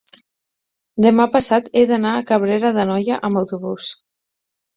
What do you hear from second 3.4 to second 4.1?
autobús.